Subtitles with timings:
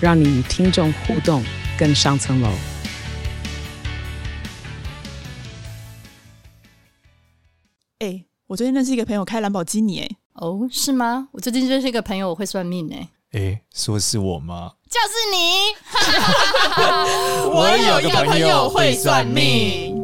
[0.00, 1.42] 让你与听众互动
[1.78, 2.48] 更上层楼。
[7.98, 8.24] 哎。
[8.48, 11.28] 我最近认识一个朋友开兰博基尼，哎，哦，是吗？
[11.32, 14.72] 我最近认识一个朋友，我会算命，哎，哎，说是我吗？
[14.88, 15.36] 就是你。
[17.52, 20.02] 我有一个朋友会算命。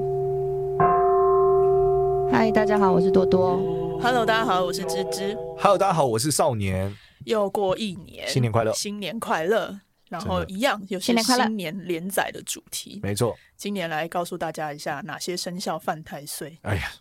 [2.30, 3.56] 嗨，大家好，我是多多。
[4.02, 5.34] Hello，大家好，我是芝芝。
[5.56, 6.94] Hello，大家好，我是少年。
[7.24, 9.80] 又过一年，新年快乐，新年快乐。
[10.18, 13.36] 然后一样有些新年连载的主题，没错。
[13.56, 16.58] 今年来告诉大家一下哪些生肖犯太岁。
[16.62, 16.92] 哎呀，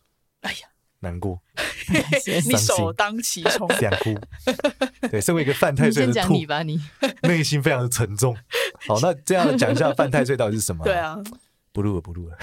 [0.41, 0.57] 哎呀。
[0.99, 1.37] 难过，
[2.47, 4.17] 你首当其冲，想哭。
[5.11, 6.79] 对，身为一个犯太岁的兔，先讲你吧，你
[7.27, 8.33] 内心非常的沉重。
[8.87, 10.81] 好，那这样讲一下犯太岁到底是什么？
[10.87, 11.17] 对啊，
[11.73, 12.37] 不录了，不录了，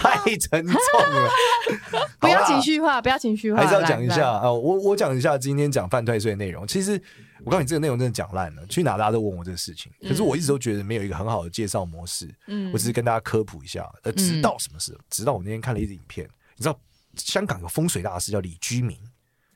[0.00, 1.30] 太沉重了。
[2.18, 4.50] 不要情绪化，不要情绪化，还是要讲一下啊。
[4.50, 6.66] 我我讲一下今天讲犯太岁的内容。
[6.66, 7.00] 其实
[7.44, 9.92] 我告诉你，这个内容真的讲烂了，去哪大家都问我这个事情。
[10.02, 12.28] 可是我一直都觉得没有一个很好的介绍模式。
[12.46, 13.88] 嗯，我只是跟大家科普一下。
[14.02, 14.98] 呃，直到什么时候？
[15.10, 16.26] 直到我那天看了一支影片，
[16.56, 16.78] 你知道。
[17.16, 18.96] 香港有风水大师叫李居明，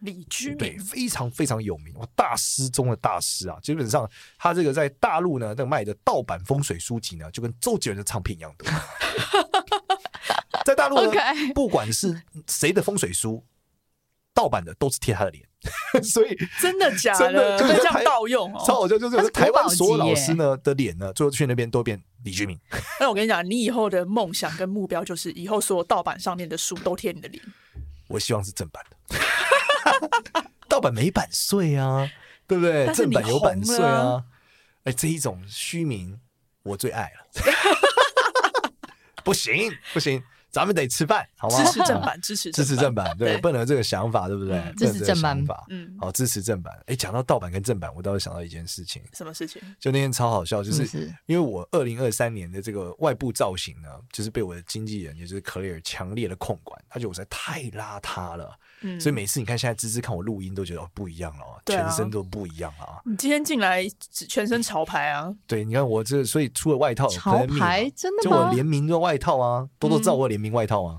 [0.00, 3.56] 李居明对，非常非常有名，大师中的大师啊！
[3.62, 8.68] 基本上他这个在大陆呢，那个卖的盗版风水书籍呢，就跟周杰伦的唱片一样多。
[10.64, 10.96] 在大陆.
[11.54, 13.44] 不管是谁的风水书，
[14.32, 15.46] 盗版的都是贴他的脸。
[16.04, 17.18] 所以真的假的？
[17.18, 18.62] 真的就是这样盗用哦。
[18.66, 22.58] 超好笑，就是台湾所有老师呢的脸呢，最后去那边都变李居明。
[23.00, 27.42] 那我跟你讲，你以后的梦想跟目标就是以后所有盗版上面的书都贴你的脸。
[28.08, 32.06] 我希望是正版的， 盗版没版税啊，
[32.46, 32.92] 对不对？
[32.92, 34.22] 正版有版税啊。
[34.84, 36.20] 哎，这一种虚名
[36.62, 37.42] 我最爱了。
[39.24, 40.22] 不行，不行。
[40.54, 41.64] 咱们得吃饭，好吗？
[41.64, 44.72] 支持正版，支持支持正版，对，不能有这个想法，对不对？
[44.76, 46.72] 支持正版法，嗯，好，支持正版。
[46.86, 49.02] 哎，讲到盗版跟正版，我倒是想到一件事情。
[49.12, 49.60] 什么事情？
[49.80, 58.56] 就那天超好笑，就是因为我二零二三年的这个外部造型呢，就是被我的经纪人，也就是 Claire 强烈的控管，他觉得我实在太邋遢了。
[58.84, 63.00] 嗯，所以每次你看现在芝芝看我录音都觉得哦不一样了，全身都不一样啊。
[63.06, 63.82] 你今天进来
[64.28, 65.34] 全身潮牌啊？
[65.46, 70.98] 对，你看我这，所以出了外套，潮牌真的就我联名的外套啊，多多知道我联名外套啊。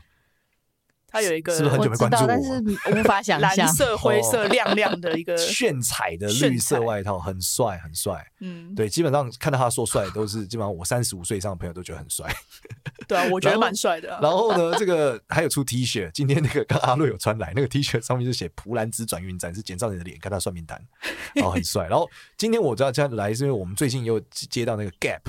[1.15, 2.27] 它有一个是不是很久没关注我？
[2.27, 2.51] 但是
[2.91, 8.25] 无法想象蓝色、灰色、亮亮的一个 炫彩的绿色外套，很帅，很帅。
[8.41, 12.29] 嗯，对，基本上看到他说帅，都是基本上我三十五岁以上的朋友都觉得很帅。
[13.07, 14.19] 对啊，我觉得蛮帅的。
[14.21, 20.81] 然后呢，这个还有出 T 恤，今天那个刚阿瑞有穿来，那个 T 恤上面就写“蒲兰兹转运站”，是简少你的脸，看他算命单，
[21.33, 21.87] 然后很帅。
[21.87, 25.21] 然后今天我知道这样来，是因为我们最近又接到那个 Gap。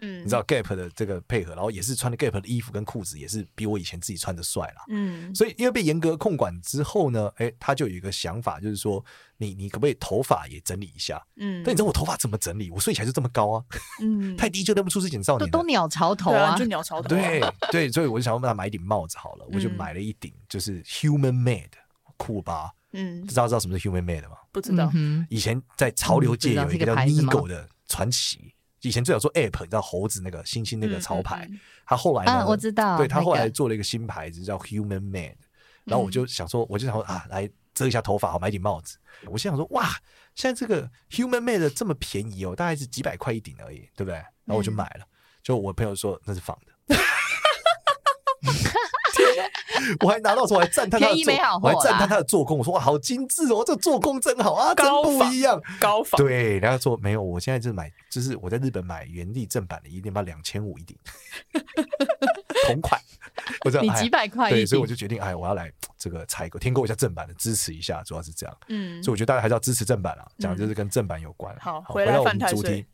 [0.00, 4.84] 嗯，你知道 Gap 的这个配合，然后也是穿的 Gap 的衣服跟裤子，也是比我以前自己穿的帅啦。
[4.88, 9.04] 嗯，所以因为被严格控管之后呢，哎，他就有一个想法，就是说
[9.38, 11.20] 你你可不可以头发也整理一下？
[11.36, 12.70] 嗯，但你知道我头发怎么整理？
[12.70, 13.64] 我睡起来就这么高啊，
[14.00, 15.50] 嗯， 太低就认不出是简少年。
[15.50, 17.08] 都鸟巢头啊，就鸟巢头。
[17.08, 17.40] 对
[17.72, 21.70] 对，所以我就想要帮他买一顶帽子好了，我就买了一顶，就是 Human Made
[22.16, 22.72] 酷吧。
[22.92, 24.36] 嗯，知道知道什么是 Human Made 吗？
[24.52, 24.90] 不知道。
[25.28, 28.54] 以前在潮流界有一个叫 Nigo 的传奇。
[28.82, 31.48] 以前最早做 App，你知道猴子那个星星那个潮牌，
[31.84, 32.46] 他后来呢？
[32.46, 35.36] 我知道，对他后来做了一个新牌子叫 Human Made，
[35.84, 38.98] 然后我就想说，我就想说啊，来遮一下头发，好买顶帽子。
[39.26, 39.88] 我心想说，哇，
[40.34, 44.14] 现在这个 Human Man 的这么便宜哦，大概是几百块一顶而已，对不对？
[44.14, 45.04] 然后我就买了，
[45.42, 46.72] 就我朋友说那是仿的。
[50.00, 52.58] 我还拿到时候还赞叹他的做，我还赞叹他的做工。
[52.58, 55.60] 我说哇，好精致哦，这做工真好啊，真不一样。
[55.80, 60.96] 高仿对，然后说没有，我现在就是买，就是我在日本买原地正版的，一定要两千五一顶，
[62.66, 63.00] 同款。
[63.64, 68.56] 我知道你几百块，对，所以我就决定，哎，我要来这个采购，添购一下正版的，支持一下，主要是这样。
[68.68, 71.54] 嗯，所以我觉得大家还是要支持正版啊，讲的就是跟正版有关。
[71.60, 72.84] 好，回来我们主题。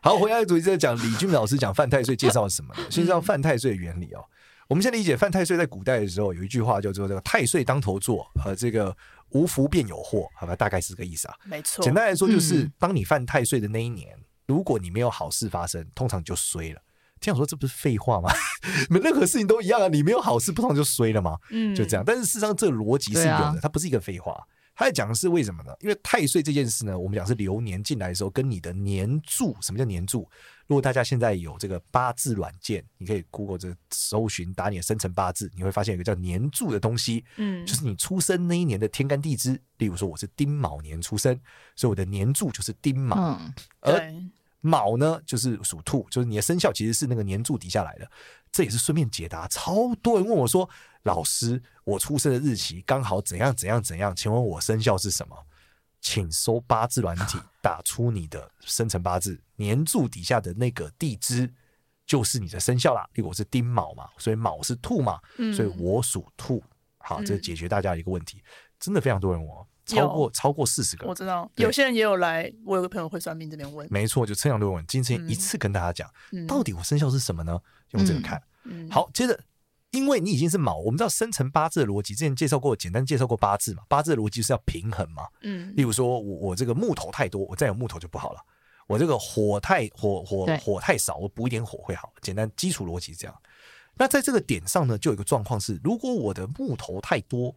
[0.00, 2.74] 好，回来主题在讲李俊老师讲犯太岁介绍什么？
[2.90, 4.24] 先知道犯太岁的原理哦。
[4.68, 8.94] 我们先理解犯太岁，在古代的时候有一句话叫做“这个太岁当头坐”，和这个
[9.32, 11.34] “无福便有祸”，好吧，大概是这个意思啊。
[11.44, 14.14] 没错，简单来说就是，当你犯太岁的那一年，
[14.46, 16.82] 如果你没有好事发生，通常就衰了。
[17.18, 18.28] 听我说，这不是废话吗？
[18.90, 21.38] 没任何事情都一样啊，你没有好事，不通常就衰了吗？
[21.48, 22.04] 嗯，就这样。
[22.06, 24.46] 但是事实上，这个逻辑是有的，它不是一个废话，
[24.78, 25.74] 他在讲的是为什么呢？
[25.80, 30.20] 因为太岁这件事呢，我们讲是流年进来的时候，跟你的年柱，什么叫年柱？
[30.68, 39.60] 如果大家现在有这个八字软件，你可以 Google 这搜寻，打你的生辰八字，你会发现有一个叫年柱的东西，嗯，就是你出生那一年的天干地支。
[39.78, 41.36] 例如说我是丁卯年出生，
[41.74, 43.16] 所以我的年柱就是丁卯。
[43.16, 44.14] 嗯，而
[44.60, 48.10] 卯呢，就是属兔，就是你的生肖其实是那个年柱底下来的。
[48.50, 50.68] 这也是顺便解答，超多人问我说。
[51.04, 54.14] 老师，我出生的日期刚好怎样怎样怎样？
[54.14, 55.46] 请问我生肖是什么？
[56.02, 61.50] 请搜八字软体，打出你的生辰八字年柱底下的那个地支，
[62.04, 63.08] 就是你的生肖啦。
[63.14, 66.62] 例如我是丁卯嘛，所以卯是兔嘛，嗯、所以我属兔。
[66.98, 68.44] 好，这解决大家一个问题，嗯、
[68.78, 69.66] 真的非常多人问我，
[69.96, 71.06] 超过超过四十个。
[71.06, 74.84] 我知道有些人也有来，我有个朋友会算命这边问，没错，就这样多人问。
[74.86, 77.58] 今天一次跟大家讲，嗯、到底我生肖是什么呢？
[77.90, 78.40] 用这个看。
[78.64, 79.38] 嗯、好，接着。
[79.90, 83.82] 因为你已经是卯，我们知道生辰八字的逻辑，之前介绍过，简单介绍过八字嘛。
[83.88, 85.22] 八字的逻辑是要平衡嘛。
[85.40, 85.72] 嗯。
[85.74, 88.40] 例如说，我我这个木头太多，我再有木头就不好了。
[88.86, 92.12] 我这个火太火火火太少，我补一点火会好。
[92.20, 93.34] 简单基础逻辑是这样。
[93.96, 97.54] 那在这个点上呢，就有一个状况是，如果我的木头太多，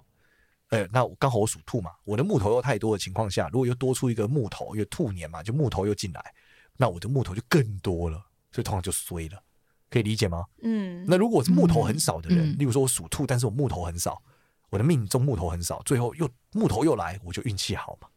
[0.71, 6.33] 呃，那刚好我属兔嘛，我的木头又太多的情况下，如果又多出一个木头，因为兔年嘛，就木头又进来，
[6.77, 8.17] 那我的木头就更多了，
[8.51, 9.43] 所以通常就衰了。
[9.89, 10.45] 可以理解吗？
[10.61, 14.21] 嗯，那如果是木头很少的人，嗯、例如说我属兔，但是我木头很少，
[14.69, 18.07] 我的命中木头很少，最后又木头又来，我就运气好嘛。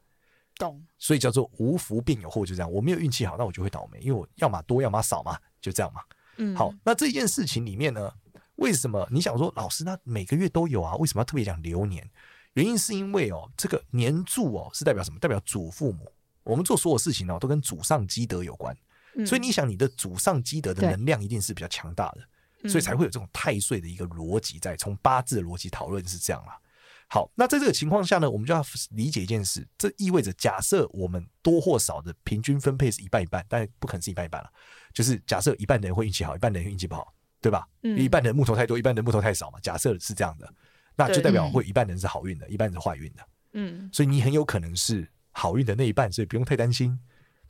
[0.57, 0.81] 懂。
[0.97, 2.71] 所以叫做无福便有祸，就这样。
[2.71, 6.01] 我没有运气好，那我就会倒霉，因为我要么多，要么少嘛，就这样嘛。
[6.37, 8.13] 嗯，好，那这件事情里面呢，
[8.55, 10.95] 为什么你想说老师，那每个月都有啊？
[10.95, 12.09] 为什么要特别讲流年？
[12.55, 15.19] 原因是因为哦，这个年柱哦，是代表什么？
[15.21, 16.11] 代表祖父母。
[16.43, 18.77] 我们做所有事情呢、哦，都跟祖上积德有关。
[19.25, 24.77] 所以你想，你的祖上积德的能量一定是比较强大的，所以才会有这种太岁的一个逻辑在。
[24.77, 26.59] 从八字的逻辑讨论是这样啦。
[27.07, 34.51] 好，那在这个情况下呢，我们就要理解一件事，这意味着假设我们多或少的平均分配是一半一半，但不可能是一半一半了。
[34.93, 37.69] 就是假设一半的人会运气好，一半的人运气不好，对吧？
[37.83, 39.61] 嗯、一半的人木头太多，一半的人木头太少嘛。
[39.61, 40.53] 假设是这样的，
[40.97, 43.23] 那就代表会一半人是好运的，一半是坏运的。
[43.53, 46.99] 嗯，所以你很有可能是好运的那一半，所以不用太担心。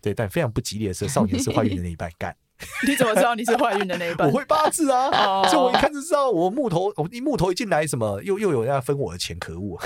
[0.03, 2.37] 对，但非常不吉利的是，少年是坏运的那一半干。
[2.87, 4.29] 你怎么知道你是坏运的那一半？
[4.31, 5.11] 我会八字啊，
[5.49, 9.81] 所以我一看就知道，我木头，我一木头一进来，什么又又有人要分我的钱，可恶！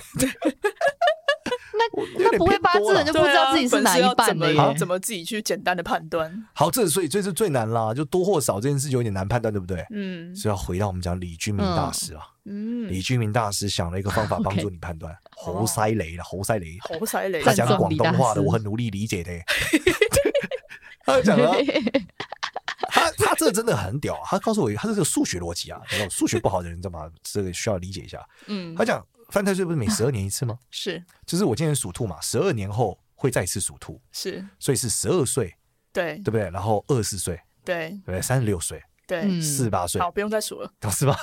[1.79, 4.75] 那那不会八字的人就不知道自己是哪一半的耶？
[4.77, 6.47] 怎么自己去简单的判断？
[6.55, 9.85] 好，这所以这是最难啦，就多或少这件事就有点难判断，对不对？
[9.91, 12.23] 嗯，所以要回到我们讲李君明大师啊。
[12.45, 15.17] 嗯，李君明大师想了一个方法 帮助你判断。
[15.37, 19.33] 猴塞雷了，猴塞雷，猴塞雷，他讲广东话的，我很努力理解的。
[21.05, 21.55] 他讲了，
[22.89, 27.11] 他他这真的很屌，他告诉我，他是这个数学逻辑啊，数学不好的人，知道吗？
[27.23, 28.27] 这个需要理解一下。
[28.47, 29.05] 嗯，他讲。
[29.29, 30.59] 犯太岁不是每十二年一次吗？
[30.71, 35.55] 是，就是我今年属兔嘛，十二年后会再次属兔，是，所以是十二岁，
[35.93, 36.51] 对，对不对？
[36.51, 38.23] 然后二十四岁，对，对不对？
[38.23, 41.19] 三十六岁，对，四十八岁，好，不用再数了， 是吧？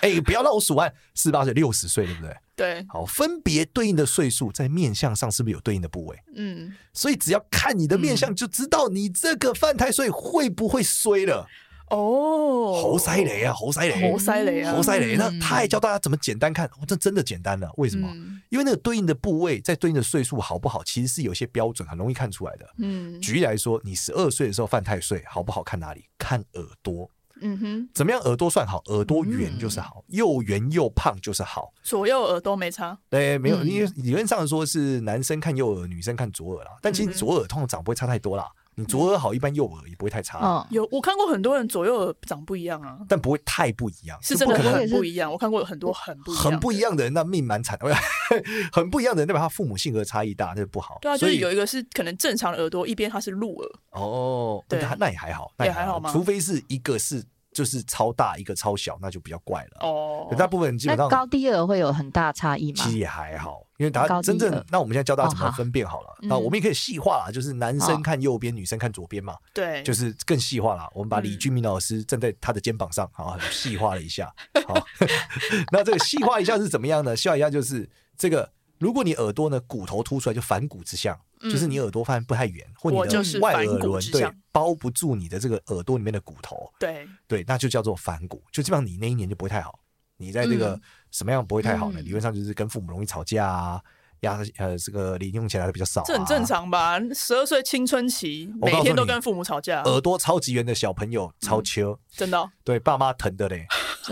[0.00, 2.36] 哎，不要让我数完，四十八岁，六十岁，对不对？
[2.56, 6.18] 对，好，分别对应的岁数在面相上是不是有对应的部位？
[6.34, 11.46] 嗯，所以只要看你的面相，就知道你这个犯太岁会不会衰了。
[11.90, 15.16] 哦，猴塞雷啊，猴塞雷，猴塞雷啊，猴塞雷。
[15.16, 17.70] 那他还教大家怎么简单看，这真的简单了。
[17.76, 18.08] 为什么？
[18.48, 22.66] 因为那个对应的部位在对应的岁数好不好，其实是有些标准，很容易看出来的。
[22.78, 26.04] 嗯，举例来说，你十二岁的时候犯太岁，好不好看哪里？
[26.18, 27.10] 看耳朵。
[27.40, 28.82] 嗯哼，怎么样耳朵算好？
[28.86, 31.72] 耳朵圆就是好，又圆又胖就是好。
[31.84, 32.98] 左右耳朵没差？
[33.08, 36.72] 对，没有，因为理论上说是男生看右耳，女生看左耳啦。
[36.82, 38.50] 但其实左耳通常长不会差太多啦。
[38.78, 40.38] 你左耳好，一般右耳也不会太差。
[40.40, 45.30] 嗯，有我看过很多人左右耳长不一样啊，但不会太不一样，是真的很不一样。
[45.32, 47.92] 我看过很多很不一样很不一样的人，那命蛮惨的。
[48.72, 50.98] 很不一样的人，代表他父母性格差异大，那就不好。
[51.00, 53.70] 对啊，所以有一个是可能正常的耳朵，一边他是鹿耳。
[53.90, 56.12] 哦，对，那也还好，也还好吗？
[56.12, 57.24] 除非是一个是。
[57.58, 60.32] 就是超大一个超小，那就比较怪了哦。
[60.38, 62.84] 大部分基本上高低耳会有很大差异吗？
[62.84, 66.16] 其实也还好，因为大家真正那我们现在教大家怎么分辨好了。
[66.20, 69.34] 那我们也可以细化，就是男生看右边，女生看左边嘛。
[69.52, 70.88] 对，就是更细化了。
[70.94, 74.32] 我们把李俊明老师站在他的肩膀上，好，细化了一下。
[74.68, 74.80] 好，
[75.72, 77.16] 那这个细化一下是怎么样呢？
[77.16, 78.48] 细化一下就是这个，
[78.78, 81.18] 如果你耳朵呢骨头凸出来，就反骨之象。
[81.40, 87.08] 就是你耳朵发现不太圆，或你的外耳轮对包不住你的这个耳朵里面的骨头，对。
[87.28, 89.78] 对，那就叫做反骨，就基本上你那一年就不会太好。
[90.16, 90.76] 你在这个
[91.12, 92.00] 什么样不会太好呢？
[92.00, 93.80] 理论上就是跟父母容易吵架啊，
[94.22, 96.98] 压呃这个零用钱来的比较少，这很正常吧？
[97.14, 103.64] 十二岁青春期，每天都跟父母吵架，耳朵超级圆的小朋友超秋，真的，对爸妈疼的嘞，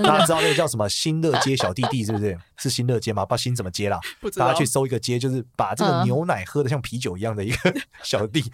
[0.02, 2.38] 大家知道那个叫什么新乐街小弟弟是不是？
[2.58, 3.24] 是新乐街吗？
[3.24, 4.00] 不知道新怎么街啦？
[4.36, 8.44] 大家去搜一个街，就是把这个牛奶喝的像啤酒一样的一个小弟，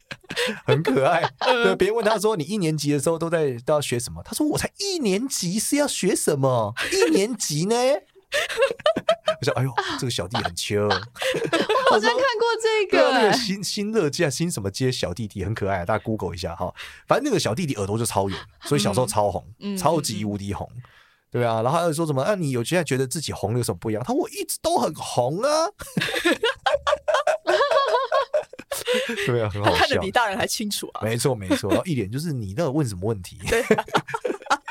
[0.64, 1.22] 很可爱。
[1.40, 6.74] 对，别人问他说：“你一年级的时候都在都要学什么？”他说：“我才一年级，是要学什么？
[6.92, 7.74] 一年级呢？”
[9.42, 10.86] 我说：“哎呦，这个小弟很秋。
[10.86, 16.72] ”我好像看过这个，那个新新乐街新什么街小弟弟很可爱，大家 Google 一下哈。
[17.08, 20.70] 反正那个小弟弟耳朵就超圆，所以小时候超红，嗯、超级无敌红，
[21.30, 21.60] 对啊。
[21.60, 22.22] 然后他又说什么？
[22.22, 24.02] 啊，你有现在觉得自己红有什么不一样？
[24.06, 25.66] 他说我一直都很红啊。
[29.26, 31.02] 对啊，很好笑，看得比大人还清楚啊。
[31.02, 33.38] 没错没错，然后一脸就是你那问什么问题？
[33.48, 33.62] 对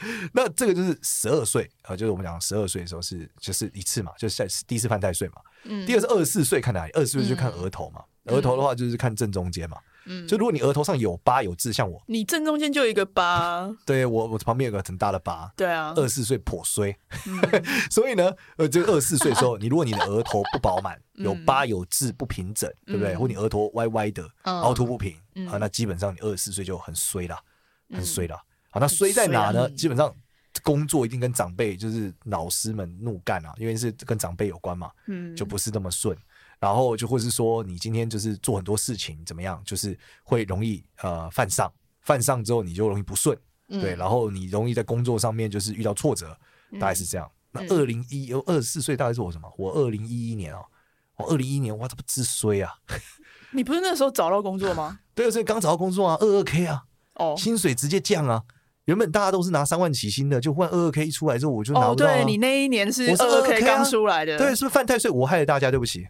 [0.32, 5.36] 那这个就是十二岁啊，就是我们讲十二岁的时候是就是一次嘛，就是在第一次犯太岁嘛。
[5.64, 5.86] 嗯。
[5.86, 6.92] 第二是二十四岁看哪里？
[6.92, 8.02] 二十四岁就看额头嘛。
[8.24, 9.78] 额头的话就是看正中间嘛。
[10.04, 10.26] 嗯。
[10.26, 13.74] 就如果你额头上有疤有痣，像我，你正中间就有一个疤。
[13.86, 15.50] 对我，我旁边有个很大的疤。
[15.56, 15.92] 对啊。
[15.96, 16.96] 二十四岁颇衰。
[17.90, 23.16] 所以呢，呃，这个二十四岁的时候，你如果你的额头不饱满，有疤有痣不平整，对不对？
[23.16, 25.16] 或你额头歪歪的，凹凸不平
[25.50, 27.38] 啊，那基本上你二十四岁就很衰了，
[27.90, 28.38] 很衰了。
[28.70, 29.68] 好，那衰在哪呢？
[29.70, 30.14] 基本上
[30.62, 36.16] 工作一定跟长辈，就是老师们怒干啊，因为是跟长辈有关嘛，嗯，就不是那么顺。
[36.60, 46.36] 然后就或是说，你今天就是做很多事情怎么样，就是会容易呃犯上，犯上之后你就容易不顺，对，然后你容易在工作上面就是遇到挫折，
[46.80, 47.30] 大概是这样。
[47.52, 49.48] 那二零一二十四岁大概是我什么？
[49.56, 50.64] 我二零一一年哦，
[51.16, 52.74] 我二零一一年哇，这不知衰啊！
[53.52, 54.98] 你不是那时候找到工作吗？
[55.14, 56.84] 对，所以刚找到工作啊，二二 K 啊，
[57.14, 58.42] 哦，薪水直接降啊。
[58.88, 62.10] 原本大家都是拿三万起薪的，就换二二 K 一出来之后，我就拿不到、啊。
[62.10, 65.10] 哦，对你那一年是二二 K 刚出来的，对，是不是犯太岁？
[65.10, 66.06] 我害了大家，对不起，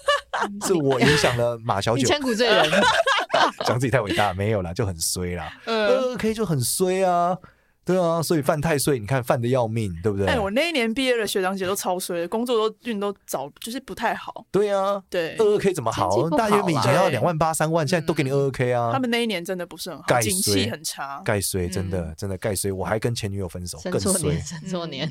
[0.66, 2.70] 是我影响了马小九，千古罪人，
[3.66, 7.36] 讲自己太伟大，没有啦，就很衰啦，二二 K 就很衰啊。
[7.84, 10.26] 对啊，所以犯太岁，你看犯的要命，对不对？
[10.26, 14.46] 哎，我那一年毕业的学长姐都超衰，工作都运都早就是不太好。
[14.50, 16.30] 对啊，对，二二 K 怎么好？
[16.30, 18.90] 大学以前要两万八三万，现在都给你二二 K 啊。
[18.92, 22.72] 他们那一年真的不是很好，景气很差，盖衰，真的真的盖衰。
[22.72, 24.42] 我还跟前女友分手， 更衰，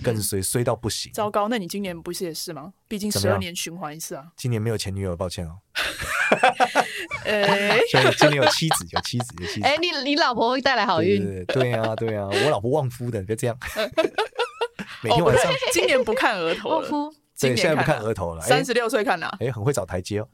[0.02, 1.12] 更衰，衰到不行。
[1.14, 2.74] 糟糕，那你今年不是也是吗？
[2.88, 4.26] 毕竟十二年循环一次啊。
[4.36, 5.58] 今年没有前女友，抱歉哦。
[7.26, 9.68] 哎，所以今年有妻子，有妻子，有妻子。
[9.68, 11.46] 哎，你你老婆会带来好运？
[11.46, 13.58] 对呀，对呀，我老婆旺夫的，别这样。
[15.02, 16.88] 每天晚上，今年不看额头了。
[17.40, 18.42] 对，现在不看额头了。
[18.42, 19.28] 三十六岁看哪？
[19.40, 20.28] 哎，很会找台阶哦。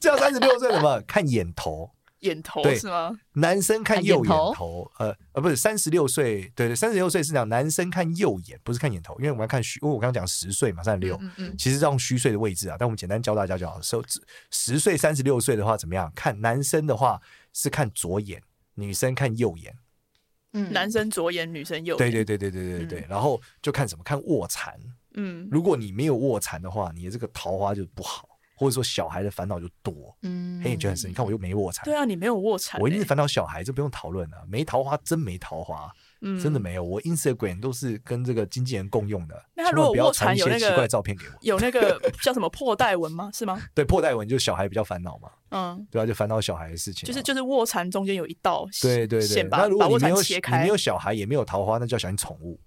[0.00, 1.00] 这样三十六岁什么？
[1.06, 1.90] 看眼头。
[2.20, 3.18] 眼头是吗？
[3.34, 11.20] 男生看右眼头，呃呃，不是三十六岁，对对，三十六岁是讲男生看右眼，不是看眼头，因为我们要看虚，因为我刚刚讲十岁嘛，三十六，
[11.58, 13.80] 其实这种虚岁的位置啊，但我们简单教大家就好。
[13.82, 14.02] 说
[14.50, 16.10] 十岁三十六岁的话怎么样？
[16.14, 17.20] 看男生的话
[17.52, 18.42] 是看左眼，
[18.74, 19.76] 女生看右眼，
[20.54, 24.02] 嗯，男生左眼，女生右眼，对对对对对对对，然后就看什么？
[24.02, 24.78] 看卧蚕，
[25.14, 28.35] 嗯，如果你没有卧蚕的话，你的这个桃花就不好。
[28.56, 31.10] 或者说小孩的烦恼就多，嗯，黑眼圈很深。
[31.10, 34.36] 你看我又没卧蚕，对啊，你没有卧蚕，我一定是烦恼小孩，这不用讨论了。
[34.48, 36.82] 没桃花真没桃花，嗯，真的没有。
[36.82, 39.44] 我 Instagram 都是跟这个经纪人共用的。
[39.54, 43.30] 那他如果卧蚕有那个奇怪照片给我，有那个 叫什么破带纹吗？
[43.34, 43.60] 是吗？
[43.74, 47.06] 对，破带纹就是小孩比较烦恼嘛，嗯，对啊，就烦恼小孩的事情。
[47.06, 49.42] 就是就是卧蚕中间有一道，对对对。
[49.50, 52.58] 那如果你没有你没有小孩也没有桃花，那就要小心宠物。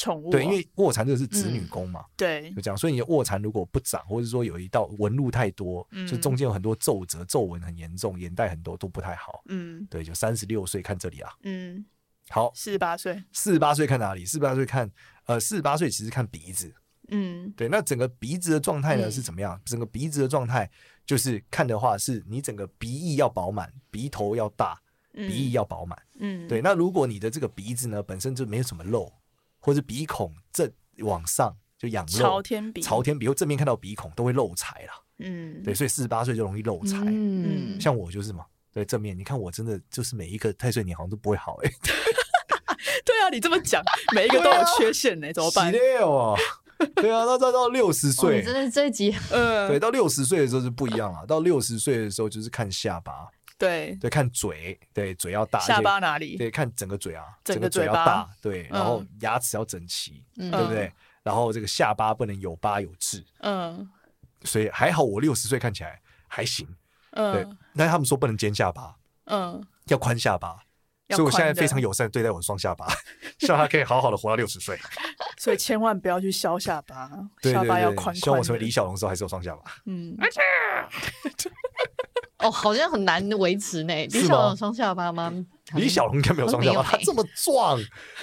[0.00, 2.78] 宠物对，因为卧蚕这个是子女宫嘛，对，就这样。
[2.78, 9.42] 所以你的卧蚕如果不长，或者说有一道纹路太多，就中间有很多皱褶、皱纹很严重，眼袋很多都不太好。
[9.48, 11.30] 嗯，对，就三十六岁看这里啊。
[11.42, 11.84] 嗯，
[12.30, 14.24] 好，四十八岁，四十八岁看哪里？
[14.24, 14.90] 四十八岁看，
[15.26, 16.74] 呃，四十八岁其实看鼻子。
[17.08, 19.60] 嗯，对，那整个鼻子的状态呢是怎么样？
[19.66, 20.70] 整个鼻子的状态
[21.04, 24.80] 就是看的话，是你整个鼻翼要饱满，鼻头要大，
[25.12, 26.00] 鼻翼要饱满。
[26.20, 26.62] 嗯，对。
[26.62, 29.12] 那如果你的这个鼻子呢本身就没有什么肉。
[29.60, 34.92] 或者鼻孔正往上就仰露，朝天鼻，朝天鼻或正面看到鼻孔都会漏财啦。
[35.18, 36.96] 嗯，对，所以四十八岁就容易漏财。
[37.06, 41.70] 嗯，像我就是嘛，对，正面你看我真的就是每一个太岁年好像都不会好哎。
[43.04, 43.82] 对啊，你这么讲，
[44.14, 45.70] 每一个都有缺陷呢，怎么办？
[45.70, 51.26] 对啊，那再到六十岁，真的是这一集，嗯，对，到六十岁的时候就不一样了。
[51.26, 53.28] 到六十岁的时候就是看下巴。
[53.60, 56.38] 对对，看嘴，对嘴要大，下巴哪里？
[56.38, 60.90] 对，看整个嘴啊，整个嘴要大，对，然后牙齿要整齐，对不对？
[61.22, 63.86] 然后这个下巴不能有疤有痣，嗯，
[64.44, 66.66] 所以还好我六十岁看起来还行，
[67.10, 70.64] 嗯，对，但他们说不能尖下巴，嗯，要宽下巴，
[71.16, 72.86] 所以我现在非常友善对待我的双下巴，
[73.38, 74.78] 希望他可以好好的活到六十岁，
[75.38, 77.10] 所以千万不要去削下巴，
[77.42, 78.14] 下巴要宽宽。
[78.14, 80.16] 希望我成为李小龙的时候还是有双下巴，嗯。
[80.20, 80.40] 而且
[82.38, 83.94] 哦，好像很难维持呢。
[84.06, 85.32] 李小龙双下巴吗？
[85.74, 87.78] 李小龙应该没有双下巴，他这么壮，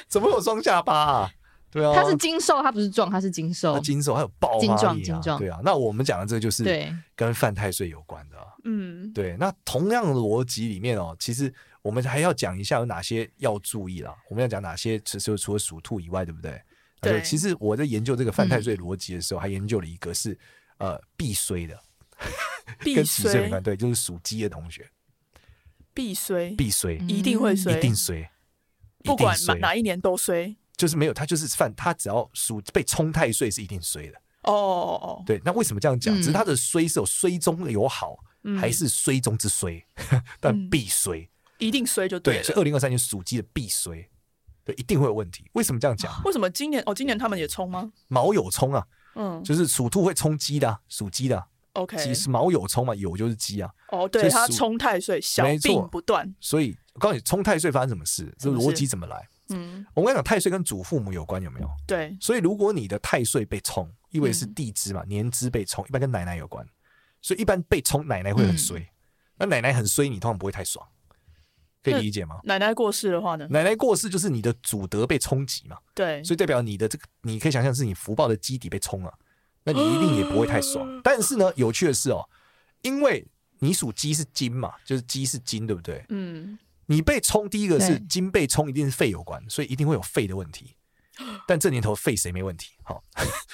[0.07, 1.29] 怎么有双下巴啊？
[1.69, 3.75] 对啊，他是精瘦，他不是壮，他是精瘦。
[3.75, 5.37] 他精瘦，他有爆精壮，精壮。
[5.37, 6.63] 对啊，那我们讲的这个就是
[7.15, 8.37] 跟犯太岁有关的。
[8.63, 9.35] 嗯，对。
[9.37, 14.15] 那同样的逻辑里面哦，其实我们还要讲一下有哪些要注意啦。
[14.29, 16.61] 我们要讲哪些，其实除了属兔以外，对不对？
[17.01, 17.21] 对。
[17.21, 20.37] 其实我在研究这个犯太岁逻辑的时候，还研究了一个是
[20.77, 21.79] 呃必衰的，
[22.83, 23.61] 跟几岁有关？
[23.61, 24.89] 对，就是属鸡的同学，
[25.93, 28.29] 必衰，必衰，一定会衰，一定衰，
[29.03, 30.55] 不管哪哪一年都衰。
[30.75, 34.21] 就是没有，他就是犯，他只要属被冲太岁是一定衰的。
[34.43, 36.15] 哦哦哦，对，那为什么这样讲？
[36.17, 38.15] 只是他的衰是有衰中有好，
[38.59, 39.83] 还是衰中之衰？
[40.39, 42.41] 但必衰，一定衰就对。
[42.43, 44.09] 所以二零二三年属鸡的必衰，
[44.63, 45.49] 对，一定会有问题。
[45.53, 46.21] 为什么这样讲？
[46.23, 46.93] 为什么今年哦？
[46.93, 47.91] 今年他们也冲吗？
[48.07, 48.85] 卯酉冲啊，
[49.15, 51.45] 嗯，就是属兔会冲鸡的，属鸡的。
[51.73, 53.69] OK，其实卯酉冲嘛，酉就是鸡啊。
[53.89, 56.35] 哦，对，他冲太岁，小病不断。
[56.39, 58.33] 所以我告诉你，冲太岁发生什么事？
[58.39, 59.27] 这逻辑怎么来？
[59.49, 61.69] 嗯，我跟你讲，太岁跟祖父母有关，有没有？
[61.85, 66.67] 对，所以如果你的太岁被冲，意味是地支嘛，年支被冲，一般跟奶奶有关，
[67.21, 68.85] 所以一般被冲，奶奶会很衰。
[69.37, 70.85] 那奶奶很衰，你通常不会太爽，
[71.83, 72.39] 可以理解吗？
[72.43, 73.47] 奶奶过世的话呢？
[73.49, 79.13] 奶奶过世就是你的祖德被冲击嘛，对，所以代表你的这个，你可以想象是你福报的基底被冲了，
[79.63, 81.01] 那你一定也不会太爽。
[81.03, 82.27] 但是呢，有趣的是哦，
[82.81, 83.25] 因为
[83.59, 86.05] 你属鸡是金嘛，就是鸡是金，对不对？
[86.09, 86.57] 嗯。
[86.89, 90.77] 你被冲，第一个是金被冲，一定是肺有关，所以一定会有肺的问题。
[91.47, 92.73] 但这年头肺谁没问题？
[92.83, 93.03] 好，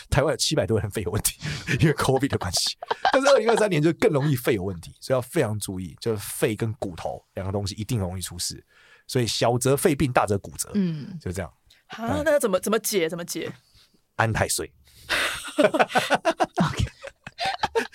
[0.09, 1.39] 台湾有七百多人肺有问题，
[1.79, 2.77] 因为 COVID 的关系。
[3.11, 8.63] 但是二零二三年就更容易肺有问题，所以要非常注意，就是肺跟骨头两个东西一定容易出事。
[9.07, 10.69] 所以小则肺病，大则骨折。
[10.73, 11.51] 嗯，就这样。
[11.87, 13.09] 啊，那要怎么怎么解？
[13.09, 13.51] 怎么解？
[14.15, 14.71] 安太岁。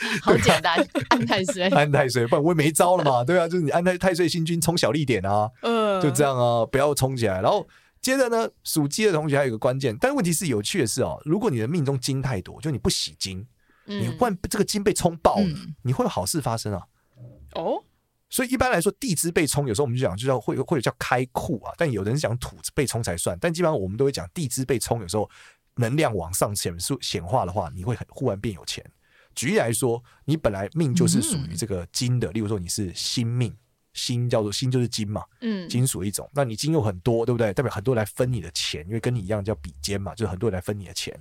[0.22, 0.76] 好简单，
[1.10, 3.24] 安太岁，安太岁，不然我也没招了嘛。
[3.24, 7.40] 对啊，就是你安太太岁星君冲小力点啊，嗯，就这样啊，不要冲起来。
[7.40, 7.66] 然后
[8.00, 13.46] 接着呢，属鸡的同学还有一个关键，但问题是有趣的是哦，如果你的命中金太多，就你不喜金，
[13.86, 16.82] 嗯、你万这个金被冲爆了，嗯、你会有好事发生啊。
[17.54, 17.82] 哦，
[18.30, 25.28] 所以一般来说，地支被冲，有时候我们就讲就叫会或者叫开库啊，但有的人讲土被冲才算，但基本上我们都会讲地支被冲，有时候
[25.76, 28.84] 能量往上显出显化的话，你会很忽然变有钱。
[29.34, 33.56] 举例来说，你本来命就是属于这个金的，例如说你是辛命，
[33.94, 37.52] 辛叫做辛就是金嘛，嗯，金属一种，那你金又很多，对不对？
[37.52, 41.18] 代表很多人来分你的钱，因为跟你一样叫比肩嘛，就是很多人来分你的钱，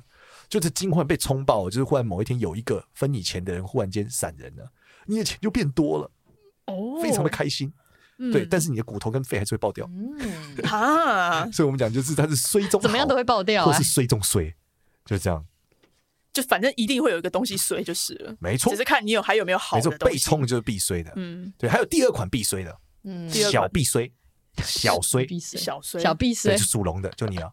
[0.47, 4.71] 就是金忽然被冲爆了，就是忽然某一天有一个分你钱的人忽然间闪人了，
[5.05, 6.11] 你的钱就变多了，
[6.65, 7.73] 哦，非常的开心，
[8.31, 10.17] 对，但是你的骨头跟肺还是会爆掉，嗯。
[10.69, 14.53] 啊，所以我们讲就是它是衰中怎么样都会爆掉，或是衰中衰，
[15.05, 15.45] 就这样。
[16.37, 19.95] 就反正一定会有一个东西衰就是了，没错，只是看你有还有没有好的东西。
[19.95, 24.11] 没错，被冲就是必衰的，嗯，对，还有第二款必衰的，嗯， 小必衰，
[24.63, 27.51] 小衰，小衰，小必衰，属龙的就你 了。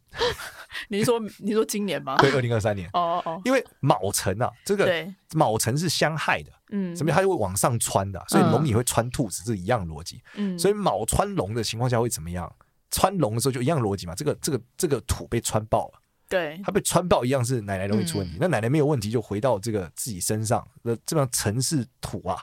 [0.88, 2.16] 你是说你说今年吗？
[2.18, 2.90] 对，二零二三年。
[2.92, 10.20] 哦哦，因为卯辰啊，这个卯辰是相害的，嗯，什么它就会往上穿的，所以龙也会穿兔子，是一样逻辑。
[10.34, 12.52] 嗯，所以卯穿龙的情况下会怎么样？
[12.90, 16.00] 穿龙的时候就一样逻辑嘛，这个这个这个土被穿爆了。
[16.34, 20.66] 对，他被穿爆一样是奶奶容易出问题，嗯、那奶奶没有问题就回到这个自己身上。
[20.82, 22.42] 那这样辰是土啊，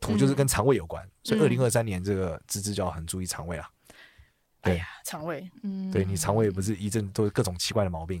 [0.00, 3.68] 土就是跟肠胃有关，嗯、所以二零二三年这个芝芝就要很注意肠胃啊。
[4.60, 8.20] 对呀，肠胃，嗯，对你肠胃不是一阵都是各种奇怪的毛病？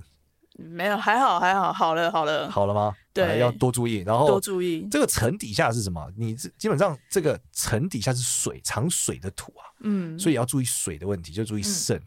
[0.56, 2.94] 没有，还好还好，好了好了，好了吗？
[3.12, 4.86] 对，要多注意，然后多注意。
[4.88, 6.08] 这个层底下是什么？
[6.16, 12.06] 你基本上这个层底下是水，藏水的土啊，嗯，所以要注意水的问题，就注意肾、嗯。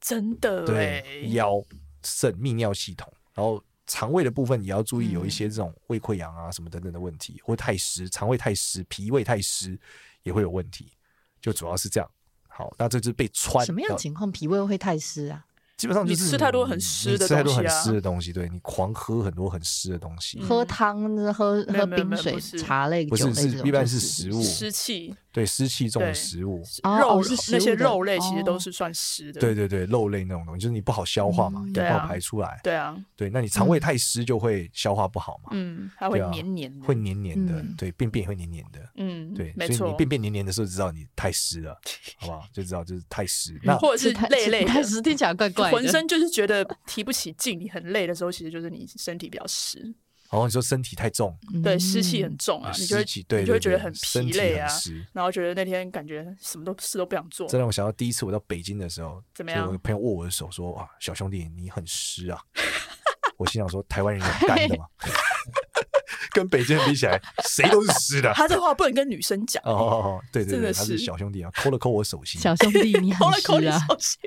[0.00, 1.62] 真的，对腰。
[2.04, 9.78] 肾泌尿系统，然后肠胃的部分也要注意，有一些这种胃溃疡啊什么等等的问题，或太湿，肠胃太湿，脾胃太湿
[10.22, 10.92] 也会有问题，
[11.40, 12.10] 就主要是这样。
[12.48, 15.44] 好，那这就是被穿什么样情况，脾胃会太湿啊？
[15.78, 24.40] 基本上就是吃太多很湿的东西，吃太多很湿的东西，对，你狂喝很多很湿的东西，喝汤、喝喝冰水、茶类、不是是一般是食物。
[24.40, 26.62] 湿气，对，湿气重的食物，
[27.00, 41.80] 肉那些肉类其实都是算湿的，对对对，肉类那种东西就是你不好消化嘛，不好排出来，对啊，对，那你肠胃太湿就会消化不好嘛，嗯，它会黏黏的，会黏黏的，对，便便也会黏黏的，嗯，对，所以你便便黏黏的时候，知道你太湿了，
[42.16, 42.44] 好不好？
[42.52, 46.62] 就知道就是太湿，那或者是累累太湿，听起来怪怪，浑身就是觉得。
[46.86, 49.94] 提不起劲，你很累的时候，其实就是你身体比较湿。
[50.32, 54.66] 哦，你说身体太重，对，湿气很重啊，你就会你就会觉得很疲累啊，
[55.12, 57.46] 然后觉得那天感觉什么都事都不想做。
[57.48, 59.70] 这让我想到第一次我到北京的时候，怎么样？
[59.70, 62.40] 我朋友握我的手说：“哇，小兄弟，你很湿啊！
[63.36, 64.86] ”我心想说：“台湾人有干的吗？”
[66.32, 68.32] 跟北京人比起来，谁都是湿的。
[68.34, 69.62] 他这话不能跟女生讲。
[69.66, 72.40] 哦，对对对，是他是小兄弟啊，抠了抠我手心。
[72.40, 74.18] 小兄弟，你抠了抠你手心！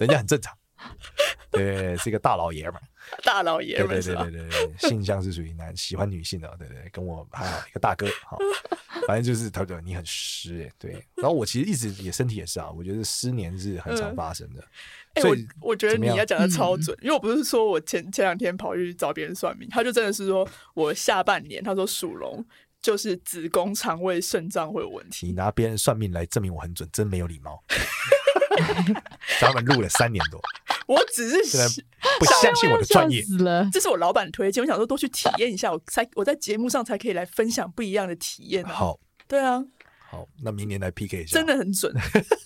[0.00, 0.52] 人家很正常。
[1.50, 2.80] 对，是一个大老爷们。
[3.22, 8.38] 大老爷们，对对对对对，性向是属于男，喜欢女性的，对对，跟我还好一个大哥，好，
[9.06, 14.64] 反正就是他说你很湿，对，然后我其实一直也身体也是啊，我觉得湿黏是很常发生的。
[15.14, 22.44] 哎，我我觉得你要讲的超准，因为我不是说我前前两天跑去找别人算命，他就真的是说我下半年，他说属龙
[22.80, 25.26] 就是子宫、肠胃、肾脏会有问题。
[25.26, 27.62] 你拿别人算命来证明我很准，真没有礼貌。
[29.40, 30.40] 咱们录了三年多。
[30.86, 31.80] 我只是
[32.18, 33.24] 不相信我的专业，
[33.72, 34.62] 这是我老板推荐。
[34.62, 38.64] 我想说多去体验一下，我才我在节目上才可以来分享不一样的体验。
[38.64, 39.62] 好，对啊，
[40.10, 41.94] 好，那明年来 PK 一下，真的很准。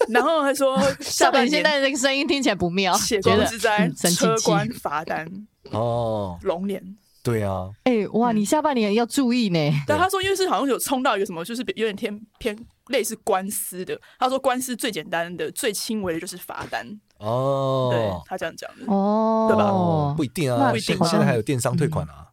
[0.09, 5.27] 然后还说 下半年现在那个声音听起来不妙，血光之灾、车关罚单
[5.71, 6.97] 哦，龙年。
[7.21, 9.59] 对啊，哎哇，你下半年要注意呢。
[9.87, 14.01] 但他说，因为是好像有冲到一个什么，就是有点偏偏类似官司的。
[14.19, 16.99] 他说官司最简单的、最轻微的就是罚单。
[17.19, 20.15] 哦，对，他这样讲的哦，对吧？
[20.17, 22.29] 不一定啊，不一定现在还有电商退款啊，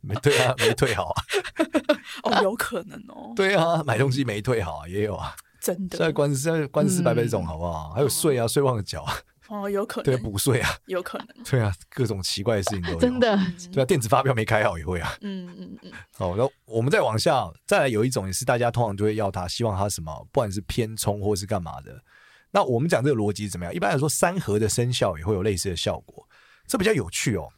[0.00, 1.22] 没退啊，没退好啊。
[2.24, 3.32] 哦，有可能哦。
[3.36, 5.34] 对啊，买东西没退好啊，也有啊。
[5.60, 7.90] 真的，现在官司，现在官司百百种，好不好？
[7.90, 9.04] 还有税啊，税忘了缴。
[9.48, 12.98] 哦，有可能对补税啊，有可能对啊，各种奇怪的事情都有。
[12.98, 13.38] 真的，
[13.72, 15.14] 对啊，电子发票没开好也会啊。
[15.22, 15.92] 嗯嗯嗯。
[16.16, 21.92] 好，然后我们再往下，再来有一种也是大家通常就会要他，希望他什么，不管是偏冲或是干嘛的。
[22.50, 23.74] 那我们讲这个逻辑怎么样？
[23.74, 26.26] 一般来说，三合的生肖也会有类似的效果，
[26.66, 27.48] 这比较有趣哦。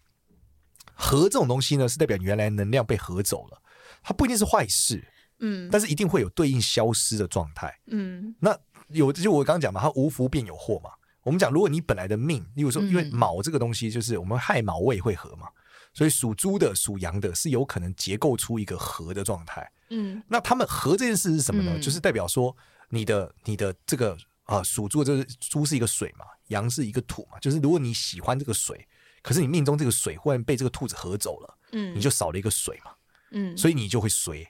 [0.94, 3.62] 合这种东西呢，是代表原来能量被合走了，
[4.03, 5.03] 它不一定是坏事，
[5.38, 8.35] 嗯，但是一定会有对应消失的状态，嗯。
[8.40, 10.90] 那有就我刚刚讲嘛，它无福便有祸嘛。
[11.22, 15.48] 我们讲，如果你本来的命，例如说，因为卯这个东西就是我们亥卯未会合嘛，
[15.92, 19.70] 所以属猪的、属羊的是有可能结构出一个合的状态。
[19.90, 21.72] 嗯，那他们合这件事是什么呢？
[21.74, 22.57] 嗯、就是代表说
[22.88, 24.16] 你的你的这个
[24.50, 28.84] 啊，属猪的这个猪是一个水嘛，羊是一个土嘛，就是如果你喜欢这个水，
[29.22, 32.90] 可是你命中这个水忽然被这个兔子合走了，嗯，你就少了一个水嘛，
[33.30, 34.44] 嗯，所以你就会衰，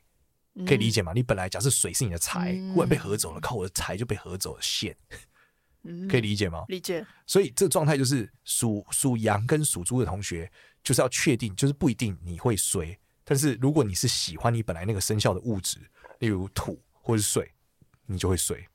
[0.67, 1.13] 可以理解吗？
[1.15, 4.97] 你本来假设水是你的财，忽然被合走了，靠我的财就被合走了线。
[6.09, 6.65] 可以理解吗？
[6.69, 7.07] 理解。
[7.27, 10.51] 所以这个状态就是属属羊跟属猪的同学，
[10.83, 12.99] 就是要确定，就是不一定你会衰。
[13.25, 15.79] 但是如果你是喜欢你本来那个生肖的物质，
[16.19, 17.51] 例如土或是水，
[18.07, 18.67] 你就会衰。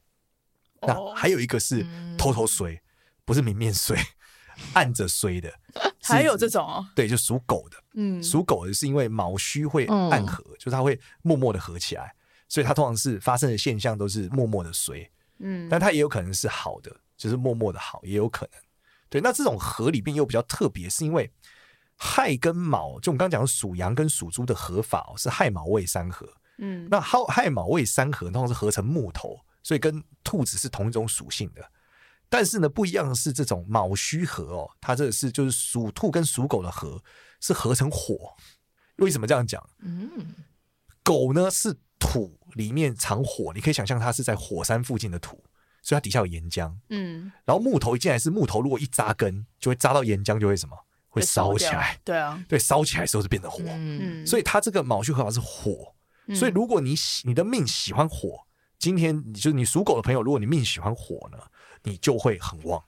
[0.94, 1.86] 哦、那还有一个是
[2.18, 2.82] 偷偷衰，嗯、
[3.26, 3.98] 不是明面衰，
[4.74, 5.52] 暗着衰的。
[6.02, 6.86] 还有这种哦？
[6.96, 7.78] 对，就属狗的。
[7.96, 12.14] 嗯，属狗的是因为卯须会暗合，嗯、就是它会默默的合起来，
[12.48, 15.10] 所以它通常是发生的现象都是默默的衰。
[15.40, 18.62] 嗯，但它也有可能是好的，就是默默的好，也有可能。
[19.10, 21.32] 对，那这种合里边又比较特别，是因为
[21.96, 26.28] 亥跟卯，就我们刚刚讲的属羊跟属猪的合法哦，是亥卯未三合。
[26.58, 31.62] 嗯，那亥亥卯未三合，通常是合成木头，所以跟兔子是同一种属性的。
[32.30, 37.04] 但是呢，不一样的是这种卯戌合哦，它这个是就是属兔跟属狗的合
[37.42, 38.36] 是合成火。
[38.98, 39.68] 为什么这样讲？
[39.80, 40.36] 嗯，
[41.04, 41.76] 狗呢是。
[41.98, 45.44] 土里面藏火，你可以想象它是在火山附近的土，
[45.82, 46.72] 所以它底下有岩浆。
[46.90, 50.78] 嗯，然后木头一进来是木头，如果一扎根，就会扎到岩浆，就会什么？
[51.10, 51.98] 会烧起来。
[52.04, 53.60] 对啊，对，烧起来的时候就变成火。
[53.66, 55.96] 嗯，所以它这个卯戌合法是火，
[56.36, 58.45] 所以如果你喜你的命喜欢火，
[58.86, 61.40] 今天你就是你属狗的朋友，如果你命喜欢火呢，
[61.82, 62.80] 你就会很旺。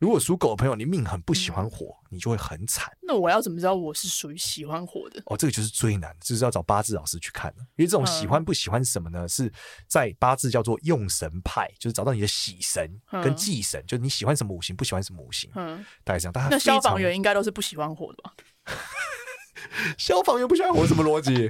[0.00, 2.92] 如果属狗的朋友，你命很不喜欢火，嗯、你就会很惨。
[3.02, 5.22] 那我要怎么知道我是属于喜欢火的？
[5.26, 7.54] 哦，这个就是最难，就是要找八字老师去看。
[7.76, 9.20] 因为这种喜欢不喜欢什么呢？
[9.20, 9.52] 嗯、是
[9.86, 12.90] 在八字叫做用神派，就是找到你的喜神
[13.22, 15.48] 跟忌神，嗯、就是你喜欢什么五行，不喜欢什么五行。
[15.54, 16.32] 嗯，大概这样。
[16.32, 18.34] 大家那消防员应该都是不喜欢火的吧？
[19.96, 21.48] 消防员不喜欢火，什么逻辑？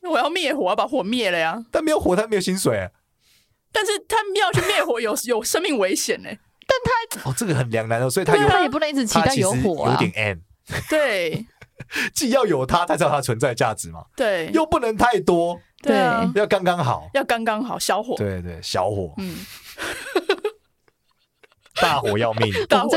[0.00, 1.66] 那 我要灭火，要把火灭了呀。
[1.72, 2.88] 但没有火，他没有薪水。
[3.72, 6.28] 但是他们要去灭火有，有有生命危险呢。
[6.66, 10.38] 但他哦，这个很两难哦，所以他有他也不能一直期待有火啊，有点 M，
[10.88, 11.44] 对，
[12.14, 15.96] 既要有它，才知道它存在价值嘛，对，又不能太多，对，
[16.34, 19.34] 要刚刚好，要刚刚好，小火，对对，小火，嗯，
[21.82, 22.52] 大火要命，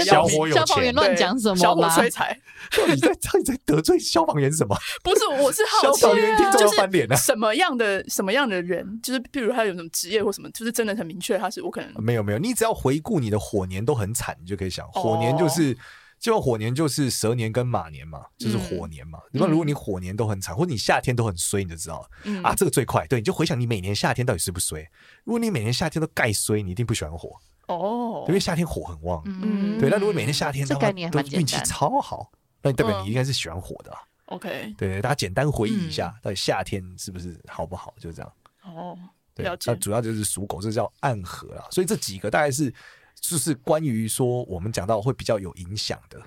[0.06, 1.56] 小火有钱，消防员乱讲什么？
[1.56, 2.40] 小火摧财，
[2.88, 4.76] 你在你在得罪消防员什么？
[5.04, 7.16] 不是，我是好奇，消防员听众要翻脸了。
[7.16, 15.78] 什么样的什么样的人，就是比如他有什么职业或什么，就是真的很明确，他是我可能没有没有，你只要回顾你的火年都很惨，你就可以想，火年就是，
[16.20, 19.20] 就火年就是蛇年跟马年嘛，就是火年嘛。
[19.32, 23.06] 那如果你火年都很惨，或者你夏天都很衰，你就知道了啊，这个最快。
[23.08, 24.88] 对，你就回想你每年夏天到底衰不衰？
[25.24, 27.32] 如果你每年夏天都盖衰，你一定不喜欢火。
[27.78, 29.90] 哦，因为夏天火很旺，嗯，对。
[29.90, 32.32] 那如果每天夏天的话，都运气超好，
[32.62, 33.92] 那你代表你应该是喜欢火的。
[34.26, 37.94] OK，对，大家简单回忆一下，到底夏天是不是好不好？
[38.00, 38.34] 就是这样。
[38.64, 38.98] 哦，
[39.36, 39.72] 对，了解。
[39.72, 41.66] 那主要就是属狗，这叫暗合啦。
[41.70, 42.74] 所以这几个大概是
[43.20, 46.20] 就是关于说我们讲到会比较有影响的。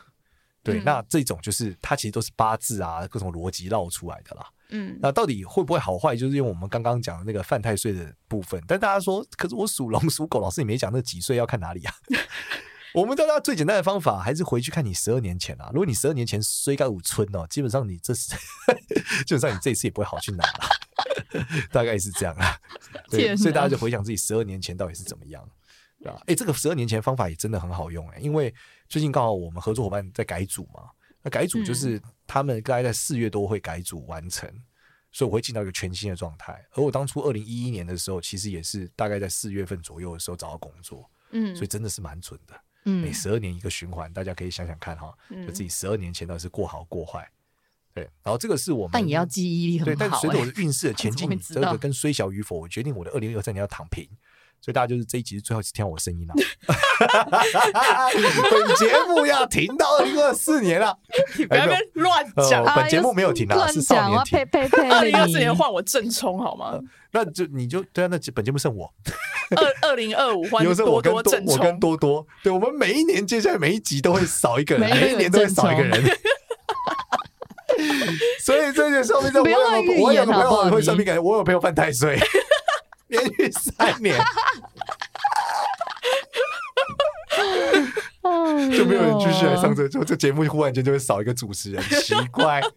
[0.67, 4.47] 对，那这种就是它其实都是八字啊，各种逻辑绕出来的啦。
[4.71, 8.61] 嗯，那到底会不会好坏，就是用我们刚刚讲的那个犯太岁的部分。
[8.67, 11.95] 但大家说，可是我属龙属狗，老师你没讲那几岁要看哪里啊？
[12.95, 15.69] 我们大家最简单的方法还是回去看你十二年前啊。
[15.73, 18.31] 如果你十二年前衰该五春哦，基本上你这是
[19.27, 22.59] 基本上你这一次也不会好去哪了， 大概是这样啊。
[23.11, 25.47] 对，所以大家就回想自己十二年前到底是怎么样，
[26.27, 28.55] 哎，这个十二年前方法也真的很好用哎，因为
[28.89, 30.91] 最近刚好我们合作伙伴在改组嘛，
[31.23, 34.63] 那改组就是他们大概在四月多会改组完成，嗯、
[35.13, 36.65] 所以我会进到一个全新的状态。
[36.73, 42.55] 而我当初二零一一年的时候，其实也是大概在四月份左右的时候找到工作，嗯，所以真的是蛮准的。
[42.89, 47.29] 嗯每十二年一个循环，大家可以想想看哈，就自己十二年前到底是过好过坏，
[47.93, 48.05] 对。
[48.23, 49.87] 然后这个是我们，但也要记忆力很好。
[49.87, 54.09] 对，但随着我的运势的 前进，这个跟虽小与否，我决定我的二零二三年要躺平。
[54.61, 56.35] 所以大家就是这一集是最后一次听到我声音了。
[58.51, 60.99] 本节目要停到二零二四年了，
[61.49, 62.65] 不要乱讲。
[62.75, 64.41] 本节目没有停啊，是少年停。
[64.91, 66.79] 二零二四年换我正冲好吗？
[67.13, 68.93] 那就你就对啊，那本节目剩我。
[69.57, 76.03] 二二零二五 换多多正冲，我跟多多，对，我们每一年接下来每一集都会少一个人，每一年都会少一个人。
[78.41, 82.19] 所以这件说明，我有我有个朋友会算命，感觉我有朋友犯太岁。
[83.09, 84.17] 连续三年，
[88.77, 92.61] 就没有人继续来上这，就这节目忽然间就会少一个主持人，奇怪。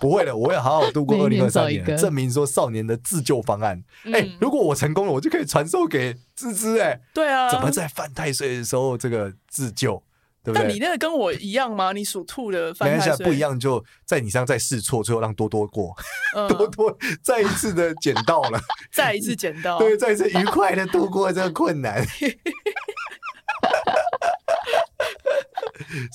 [0.00, 3.84] 不会的，我会好好度过二零二三年，证明说少年的自救方案。
[4.12, 6.78] 哎，如果我成功了，我就可以传授给芝芝。
[6.78, 10.02] 哎，对啊，怎么在犯太岁的时候这个自救？
[10.44, 10.62] 对不对？
[10.62, 11.92] 但你那个跟我一样吗？
[11.92, 15.96] 你属兔的，没关系，不一样，就在你身上再试错，最后让多多过，
[16.36, 18.60] 嗯、 多多再一次的捡到了，
[18.92, 22.04] 再一次捡到，对，再一次愉快的度过这个困难，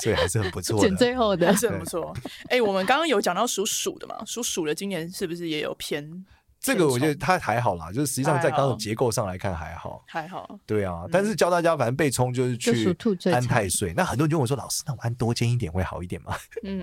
[0.02, 2.14] 所以还是很不错的，捡最后的还是很不错。
[2.44, 6.26] 哎对，我们刚刚有讲到属鼠的嘛，属鼠的今年是不是也有偏？
[6.60, 11.06] 这个我觉得它还好啦，就是实际上在刚刚结构上来看还好，还好，对啊。
[11.12, 12.96] 但是教大家，反正被冲就是去
[13.32, 13.94] 安太岁。
[13.96, 16.82] 那很多人就问我说：“老师，那我安多尖一点会好一点吗？” 嗯，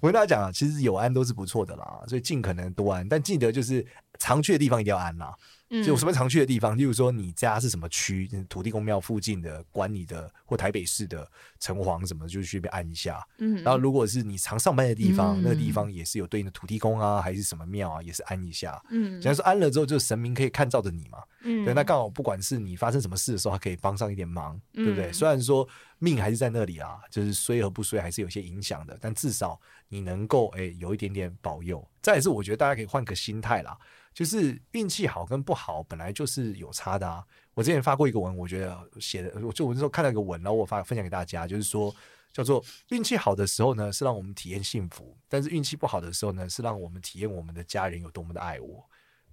[0.00, 3.84] 我跟大家讲啊，其实有安都是不错的啦，所以尽可能多安，但记得就是
[4.18, 5.34] 常去的地方一定要安啦。
[5.68, 13.26] 就有什么常去的地方，例如说你家是什么区，土地公庙附近的，管你的或台北市的城隍什么，就去那边按一下。
[13.38, 18.80] 嗯，然后如果是你常上班的地方，那个地方也是有对应的土地公啊，还是什么庙啊，也是按一下。
[18.90, 21.18] 嗯，假如说安了之后，就神明可以看照着你嘛。
[21.42, 25.12] 嗯，对，那刚好不管是你发生什么事的时候，他可以帮上一点忙，对不对？
[25.12, 31.84] 虽然说命还是在那里啊，就是衰和不衰还是有些影响的，但至少你能够哎有一点点保佑。
[32.00, 33.76] 再也是我觉得大家可以换个心态啦。
[34.16, 37.22] 就是运气好跟不好本来就是有差的啊！
[37.52, 41.94] 我之前发过一个文，我觉得写的，我就我那时候看到一个文，然后我发分享给大家，就是说
[42.32, 48.82] 叫做运气好的时候呢，是让我们体验幸福；但是运气不好的时候呢，是让我们体验我们的家人有多么的爱我，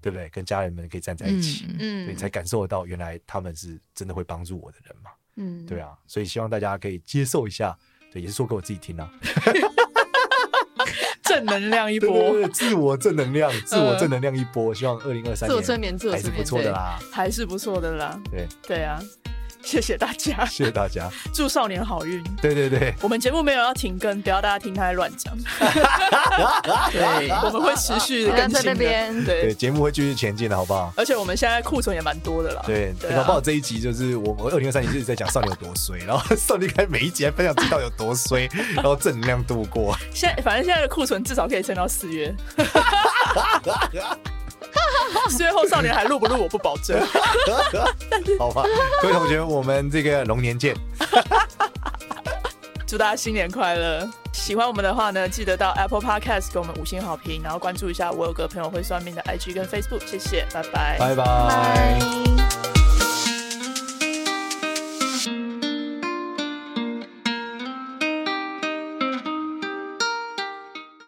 [0.02, 0.28] 对不对？
[0.28, 7.74] 跟家人们可以站在一起，嗯，你才感受得到原来他们是真的会帮助我的人嘛，嗯，对啊，所以希望大家可以接受一下，
[8.12, 9.10] 对，也是说给我自己听啊。
[11.34, 14.74] 正能量一波，对对对，自我正能量，自我正能量一波。
[14.74, 18.19] 希望二零二三年还是不错的啦，还是不错的啦。
[18.32, 19.00] 对对啊。
[19.63, 22.23] 谢谢大家，谢谢大家， 祝少年好运。
[22.41, 25.34] 对对对，我们节目没有要停更，不要大家听他在乱讲。
[26.91, 29.26] 对，我们会持续的更新的。
[29.26, 30.93] 对，节目会继续前进的，好不好？
[30.95, 32.62] 而且我们现在库存也蛮多的啦。
[32.65, 39.97] 对，搞不好这一集就是我们二零二三年一直在讲少年有多衰，然后少年开每一集还分享知道有多衰，然后正能量度过。
[40.13, 42.36] 现在反正现在的库存至少可以撑到四月。
[45.29, 46.43] 四月后少年还录不录？
[46.43, 46.99] 我不保证。
[48.39, 48.63] 好吧，
[49.01, 50.75] 各位同学，我们这个龙年见。
[52.86, 54.08] 祝大家新年快乐！
[54.34, 60.06] 喜欢我们的话呢，记得到 Apple Podcast 给我们五星好评，然后关注一下我有个朋友会算命的 IG 跟 Facebook。
[60.06, 62.42] 谢谢，拜拜，拜拜。